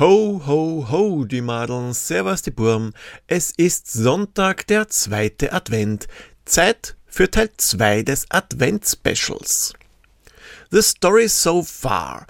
[0.00, 2.94] Ho, ho, ho, die Madeln, servus die Burm.
[3.28, 6.08] Es ist Sonntag, der zweite Advent.
[6.44, 9.72] Zeit für Teil 2 des Advent-Specials.
[10.72, 12.26] The Story So Far.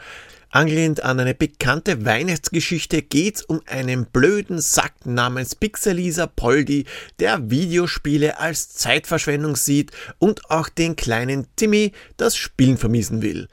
[0.50, 6.84] Angelehnt an eine bekannte Weihnachtsgeschichte geht's um einen blöden Sack namens Pixelisa Poldi,
[7.18, 13.48] der Videospiele als Zeitverschwendung sieht und auch den kleinen Timmy das Spielen vermiesen will.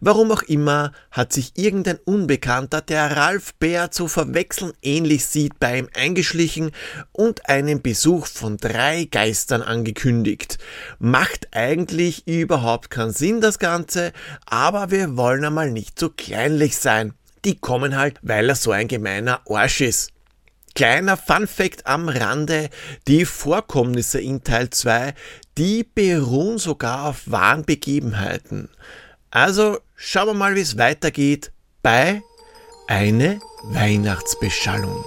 [0.00, 5.78] Warum auch immer hat sich irgendein Unbekannter, der Ralf Bär zu verwechseln ähnlich sieht, bei
[5.78, 6.72] ihm eingeschlichen
[7.12, 10.58] und einen Besuch von drei Geistern angekündigt.
[10.98, 14.12] Macht eigentlich überhaupt keinen Sinn das Ganze,
[14.44, 17.14] aber wir wollen einmal nicht so kleinlich sein.
[17.44, 20.12] Die kommen halt, weil er so ein gemeiner Arsch ist.
[20.74, 22.68] Kleiner Fun Fact am Rande,
[23.08, 25.14] die Vorkommnisse in Teil 2,
[25.56, 28.68] die beruhen sogar auf wahren Begebenheiten.
[29.36, 32.22] Also schauen wir mal, wie es weitergeht bei
[32.88, 35.04] Eine Weihnachtsbeschallung.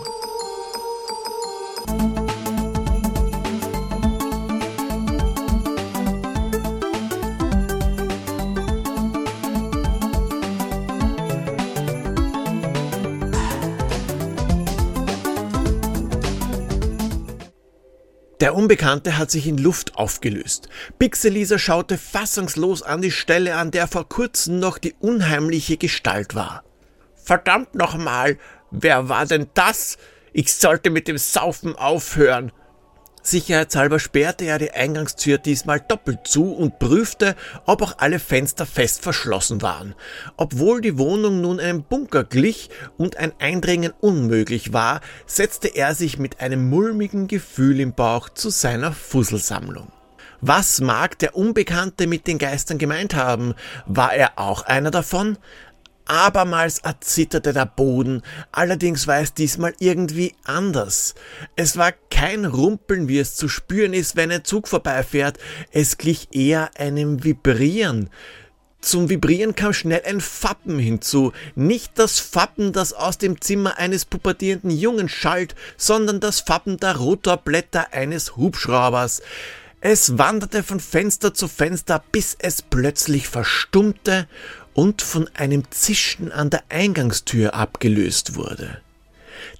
[18.39, 20.69] Der Unbekannte hat sich in Luft aufgelöst.
[20.97, 26.63] Pixelisa schaute fassungslos an die Stelle, an der vor kurzem noch die unheimliche Gestalt war.
[27.15, 28.37] Verdammt nochmal,
[28.71, 29.97] wer war denn das?
[30.31, 32.53] Ich sollte mit dem Saufen aufhören.
[33.29, 37.35] Sicherheitshalber sperrte er die Eingangstür diesmal doppelt zu und prüfte,
[37.65, 39.95] ob auch alle Fenster fest verschlossen waren.
[40.37, 46.17] Obwohl die Wohnung nun einem Bunker glich und ein Eindringen unmöglich war, setzte er sich
[46.17, 49.91] mit einem mulmigen Gefühl im Bauch zu seiner Fusselsammlung.
[50.41, 53.55] Was mag der Unbekannte mit den Geistern gemeint haben?
[53.85, 55.37] War er auch einer davon?
[56.09, 61.13] Abermals erzitterte der Boden, allerdings war es diesmal irgendwie anders.
[61.55, 65.37] Es war kein Rumpeln, wie es zu spüren ist, wenn ein Zug vorbeifährt,
[65.71, 68.09] es glich eher einem Vibrieren.
[68.81, 71.33] Zum Vibrieren kam schnell ein Fappen hinzu.
[71.55, 76.95] Nicht das Fappen, das aus dem Zimmer eines pubertierenden Jungen schallt, sondern das Fappen der
[76.95, 79.21] Rotorblätter eines Hubschraubers.
[79.81, 84.27] Es wanderte von Fenster zu Fenster, bis es plötzlich verstummte
[84.73, 88.81] und von einem Zischen an der Eingangstür abgelöst wurde.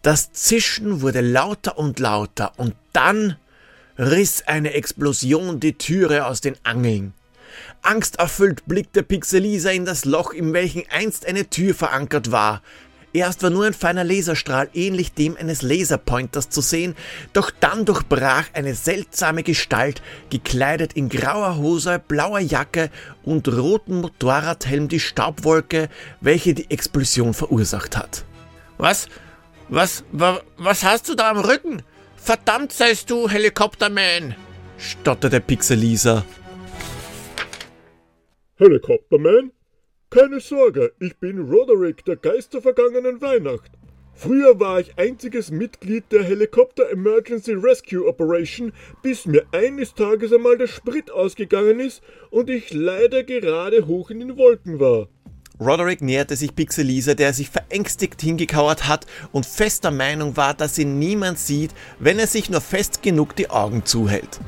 [0.02, 3.36] Das Zischen wurde lauter und lauter und dann
[3.98, 7.14] riss eine Explosion die Türe aus den Angeln.
[7.81, 12.62] Angsterfüllt blickte Pixelisa in das Loch, in welchem einst eine Tür verankert war.
[13.12, 16.96] Erst war nur ein feiner Laserstrahl ähnlich dem eines Laserpointers zu sehen,
[17.34, 22.92] doch dann durchbrach eine seltsame Gestalt, gekleidet in grauer Hose, blauer Jacke
[23.24, 25.90] und roten Motorradhelm die Staubwolke,
[26.22, 28.25] welche die Explosion verursacht hat.
[28.78, 29.08] Was?
[29.69, 31.81] Was, wa, was hast du da am Rücken?
[32.16, 34.36] Verdammt seist du, Helikopterman!
[34.80, 36.24] stotterte Pixelisa.
[38.58, 39.52] Helikopterman?
[40.12, 43.70] Keine Sorge, ich bin Roderick, der Geist der vergangenen Weihnacht.
[44.16, 50.58] Früher war ich einziges Mitglied der Helikopter Emergency Rescue Operation, bis mir eines Tages einmal
[50.58, 55.09] der Sprit ausgegangen ist und ich leider gerade hoch in den Wolken war.
[55.59, 60.98] Roderick näherte sich Pixelisa, der sich verängstigt hingekauert hat und fester Meinung war, dass ihn
[60.98, 61.69] niemand sieht,
[62.00, 64.40] wenn er sich nur fest genug die Augen zuhält.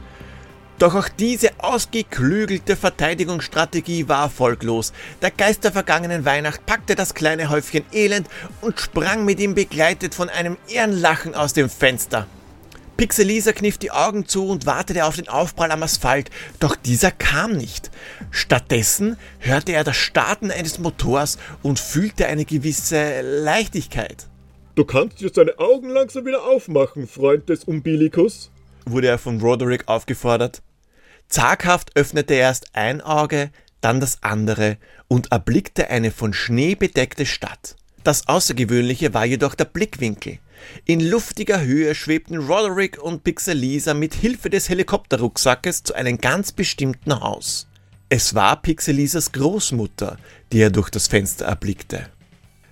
[0.82, 4.94] Doch auch diese ausgeklügelte Verteidigungsstrategie war erfolglos.
[5.22, 8.28] Der Geist der vergangenen Weihnacht packte das kleine Häufchen Elend
[8.62, 12.26] und sprang mit ihm begleitet von einem Ehrenlachen aus dem Fenster.
[12.98, 17.52] Pixelisa kniff die Augen zu und wartete auf den Aufprall am Asphalt, doch dieser kam
[17.52, 17.92] nicht.
[18.32, 24.26] Stattdessen hörte er das Starten eines Motors und fühlte eine gewisse Leichtigkeit.
[24.74, 28.50] Du kannst jetzt deine Augen langsam wieder aufmachen, Freund des Umbilikus,
[28.88, 30.64] wurde er von Roderick aufgefordert.
[31.32, 34.78] Zaghaft öffnete er erst ein Auge, dann das andere
[35.08, 37.78] und erblickte eine von Schnee bedeckte Stadt.
[38.04, 40.40] Das Außergewöhnliche war jedoch der Blickwinkel.
[40.84, 47.20] In luftiger Höhe schwebten Roderick und Pixelisa mit Hilfe des Helikopterrucksackes zu einem ganz bestimmten
[47.22, 47.68] Haus.
[48.10, 50.18] Es war Pixelisas Großmutter,
[50.52, 52.08] die er durch das Fenster erblickte.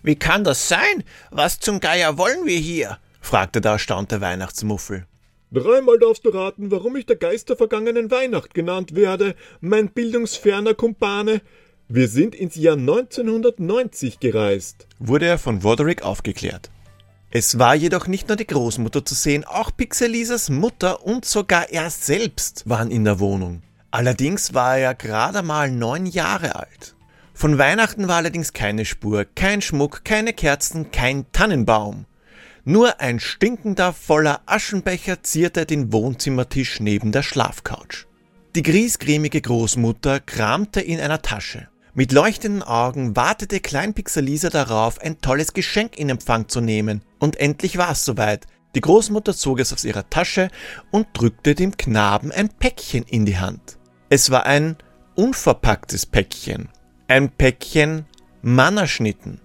[0.03, 1.05] Wie kann das sein?
[1.31, 2.97] Was zum Geier wollen wir hier?
[3.21, 5.05] fragte der erstaunte Weihnachtsmuffel.
[5.51, 10.75] Dreimal darfst du raten, warum ich der Geist der vergangenen Weihnacht genannt werde, mein bildungsferner
[10.75, 11.41] Kumpane.
[11.87, 14.85] Wir sind ins Jahr 1990 gereist.
[14.99, 16.69] Wurde er von Roderick aufgeklärt.
[17.31, 21.89] Es war jedoch nicht nur die Großmutter zu sehen, auch Pixelisas Mutter und sogar er
[21.89, 23.63] selbst waren in der Wohnung.
[23.89, 26.95] Allerdings war er gerade mal neun Jahre alt.
[27.33, 32.05] Von Weihnachten war allerdings keine Spur, kein Schmuck, keine Kerzen, kein Tannenbaum.
[32.69, 38.05] Nur ein stinkender, voller Aschenbecher zierte den Wohnzimmertisch neben der Schlafcouch.
[38.55, 41.67] Die griesgrämige Großmutter kramte in einer Tasche.
[41.95, 47.01] Mit leuchtenden Augen wartete Kleinpixel Lisa darauf, ein tolles Geschenk in Empfang zu nehmen.
[47.17, 48.45] Und endlich war es soweit.
[48.75, 50.51] Die Großmutter zog es aus ihrer Tasche
[50.91, 53.79] und drückte dem Knaben ein Päckchen in die Hand.
[54.11, 54.77] Es war ein
[55.15, 56.69] unverpacktes Päckchen.
[57.07, 58.05] Ein Päckchen
[58.43, 59.41] Mannerschnitten.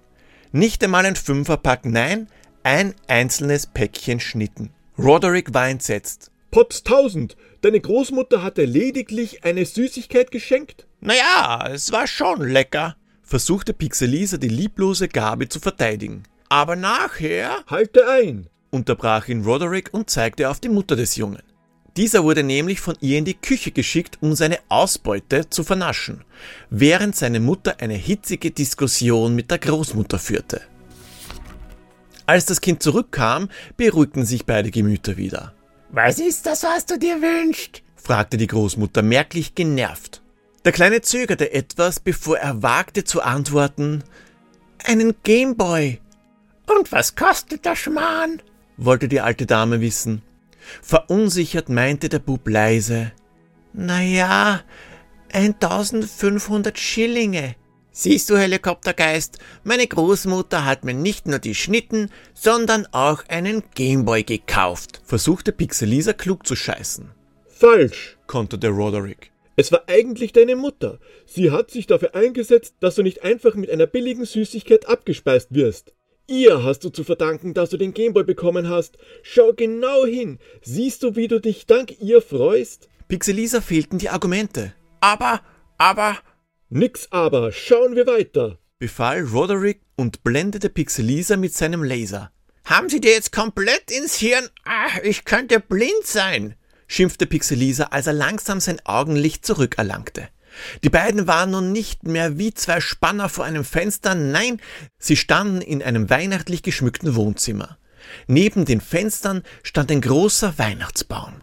[0.51, 2.27] Nicht einmal ein Fünferpack, nein,
[2.65, 4.71] ein einzelnes Päckchen Schnitten.
[4.97, 6.31] Roderick war entsetzt.
[6.49, 7.37] Potz tausend!
[7.61, 10.87] Deine Großmutter hatte lediglich eine Süßigkeit geschenkt?
[10.99, 16.23] Naja, es war schon lecker, versuchte Pixelisa die lieblose Gabe zu verteidigen.
[16.49, 17.63] Aber nachher.
[17.67, 18.47] Halte ein!
[18.71, 21.43] unterbrach ihn Roderick und zeigte auf die Mutter des Jungen.
[21.97, 26.23] Dieser wurde nämlich von ihr in die Küche geschickt, um seine Ausbeute zu vernaschen,
[26.71, 30.61] während seine Mutter eine hitzige Diskussion mit der Großmutter führte.
[32.25, 35.53] Als das Kind zurückkam, beruhigten sich beide Gemüter wieder.
[35.91, 37.83] Was ist das, was du dir wünschst?
[37.95, 40.21] fragte die Großmutter merklich genervt.
[40.63, 44.03] Der Kleine zögerte etwas, bevor er wagte zu antworten
[44.83, 45.99] Einen Gameboy.
[46.67, 48.41] Und was kostet der Schmarrn?
[48.77, 50.21] wollte die alte Dame wissen.
[50.81, 53.11] Verunsichert meinte der Bub leise
[53.73, 54.61] Na ja,
[55.31, 57.55] 1500 Schillinge.
[57.97, 64.23] Siehst du, Helikoptergeist, meine Großmutter hat mir nicht nur die Schnitten, sondern auch einen Gameboy
[64.23, 67.09] gekauft, versuchte Pixelisa klug zu scheißen.
[67.47, 69.31] Falsch, konterte Roderick.
[69.55, 70.99] Es war eigentlich deine Mutter.
[71.25, 75.93] Sie hat sich dafür eingesetzt, dass du nicht einfach mit einer billigen Süßigkeit abgespeist wirst.
[76.27, 78.97] Ihr hast du zu verdanken, dass du den Gameboy bekommen hast.
[79.23, 80.39] Schau genau hin.
[80.61, 82.89] Siehst du, wie du dich dank ihr freust?
[83.07, 84.73] Pixelisa fehlten die Argumente.
[84.99, 85.39] Aber,
[85.77, 86.17] aber,
[86.69, 92.31] Nix aber, schauen wir weiter, befahl Roderick und blendete Pixelisa mit seinem Laser.
[92.65, 94.49] Haben Sie dir jetzt komplett ins Hirn?
[94.63, 96.55] Ach, ich könnte blind sein,
[96.87, 100.27] schimpfte Pixelisa, als er langsam sein Augenlicht zurückerlangte.
[100.83, 104.59] Die beiden waren nun nicht mehr wie zwei Spanner vor einem Fenster, nein,
[104.97, 107.77] sie standen in einem weihnachtlich geschmückten Wohnzimmer.
[108.25, 111.41] Neben den Fenstern stand ein großer Weihnachtsbaum.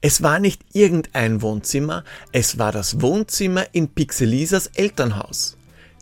[0.00, 5.56] Es war nicht irgendein Wohnzimmer, es war das Wohnzimmer in Pixelisas Elternhaus.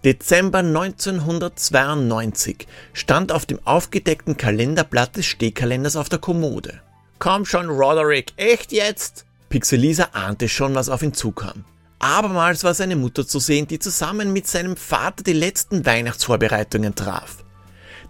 [0.04, 6.80] Dezember 1992 stand auf dem aufgedeckten Kalenderblatt des Stehkalenders auf der Kommode.
[7.18, 9.26] Komm schon, Roderick, echt jetzt?
[9.50, 11.64] Pixelisa ahnte schon, was auf ihn zukam.
[11.98, 17.44] Abermals war seine Mutter zu sehen, die zusammen mit seinem Vater die letzten Weihnachtsvorbereitungen traf.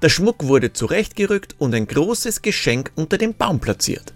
[0.01, 4.15] Der Schmuck wurde zurechtgerückt und ein großes Geschenk unter dem Baum platziert.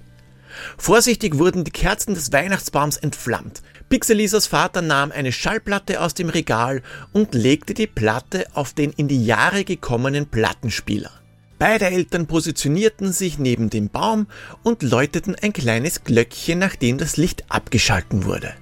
[0.79, 3.63] Vorsichtig wurden die Kerzen des Weihnachtsbaums entflammt.
[3.89, 9.09] Pixelisas Vater nahm eine Schallplatte aus dem Regal und legte die Platte auf den in
[9.09, 11.11] die Jahre gekommenen Plattenspieler.
[11.59, 14.27] Beide Eltern positionierten sich neben dem Baum
[14.63, 18.55] und läuteten ein kleines Glöckchen, nachdem das Licht abgeschalten wurde.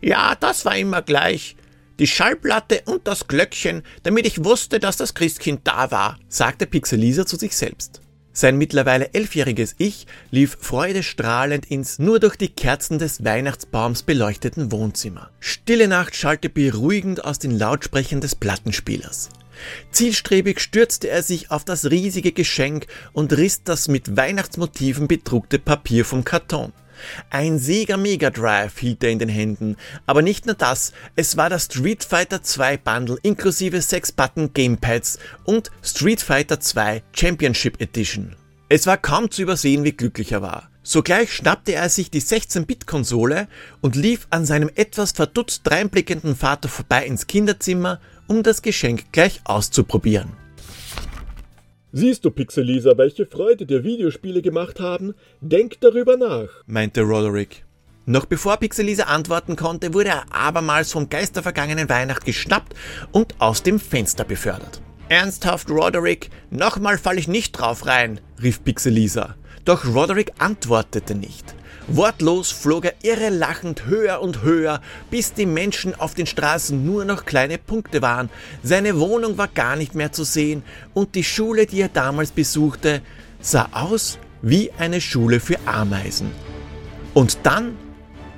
[0.00, 1.56] Ja, das war immer gleich.
[1.98, 7.26] Die Schallplatte und das Glöckchen, damit ich wusste, dass das Christkind da war, sagte Pixelisa
[7.26, 8.00] zu sich selbst.
[8.32, 15.30] Sein mittlerweile elfjähriges Ich lief freudestrahlend ins nur durch die Kerzen des Weihnachtsbaums beleuchteten Wohnzimmer.
[15.40, 19.30] Stille Nacht schallte beruhigend aus den Lautsprechern des Plattenspielers.
[19.90, 26.04] Zielstrebig stürzte er sich auf das riesige Geschenk und riss das mit Weihnachtsmotiven bedruckte Papier
[26.04, 26.72] vom Karton.
[27.30, 29.76] Ein Sega Mega Drive hielt er in den Händen,
[30.06, 35.18] aber nicht nur das, es war das Street Fighter 2 Bundle inklusive 6 Button Gamepads
[35.44, 38.36] und Street Fighter 2 Championship Edition.
[38.68, 40.70] Es war kaum zu übersehen, wie glücklich er war.
[40.82, 43.48] Sogleich schnappte er sich die 16-Bit-Konsole
[43.80, 49.40] und lief an seinem etwas verdutzt dreinblickenden Vater vorbei ins Kinderzimmer, um das Geschenk gleich
[49.44, 50.30] auszuprobieren.
[51.92, 55.14] Siehst du, Pixelisa, welche Freude dir Videospiele gemacht haben?
[55.40, 57.64] Denk darüber nach, meinte Roderick.
[58.06, 62.74] Noch bevor Pixelisa antworten konnte, wurde er abermals vom geistervergangenen Weihnacht geschnappt
[63.10, 64.80] und aus dem Fenster befördert.
[65.08, 69.34] Ernsthaft, Roderick, nochmal fall ich nicht drauf rein, rief Pixelisa.
[69.64, 71.56] Doch Roderick antwortete nicht.
[71.92, 74.80] Wortlos flog er irre lachend höher und höher,
[75.10, 78.30] bis die Menschen auf den Straßen nur noch kleine Punkte waren.
[78.62, 80.62] Seine Wohnung war gar nicht mehr zu sehen
[80.94, 83.02] und die Schule, die er damals besuchte,
[83.40, 86.30] sah aus wie eine Schule für Ameisen.
[87.12, 87.76] Und dann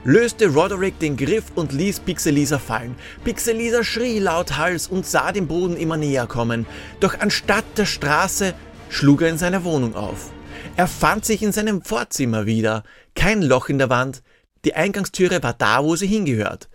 [0.02, 2.96] löste Roderick den Griff und ließ Pixelisa fallen.
[3.22, 6.64] Pixelisa schrie lauthals und sah den Boden immer näher kommen.
[7.00, 8.54] Doch anstatt der Straße
[8.88, 10.30] schlug er in seiner Wohnung auf.
[10.76, 12.82] Er fand sich in seinem Vorzimmer wieder.
[13.14, 14.22] Kein Loch in der Wand.
[14.64, 16.68] Die Eingangstüre war da, wo sie hingehört.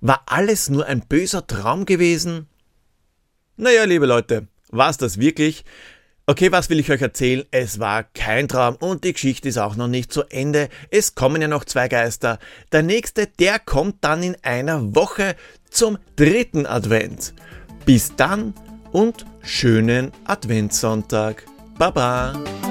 [0.00, 2.48] War alles nur ein böser Traum gewesen?
[3.56, 5.64] Naja, liebe Leute, war's das wirklich?
[6.26, 7.44] Okay, was will ich euch erzählen?
[7.50, 10.68] Es war kein Traum und die Geschichte ist auch noch nicht zu Ende.
[10.90, 12.38] Es kommen ja noch zwei Geister.
[12.70, 15.36] Der nächste, der kommt dann in einer Woche
[15.68, 17.34] zum dritten Advent.
[17.84, 18.54] Bis dann
[18.92, 21.44] und schönen Adventssonntag.
[21.76, 22.61] Baba!